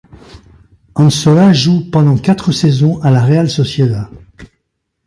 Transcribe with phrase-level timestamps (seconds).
[0.95, 4.09] Ansola joue pendant quatre saisons à la Real Sociedad.